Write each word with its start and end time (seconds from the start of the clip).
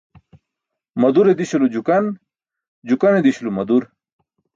Madure 1.01 1.33
di̇śulo 1.39 1.67
jukan, 1.73 2.05
jukane 2.87 3.19
di̇śulo 3.25 3.51
madur. 3.57 3.83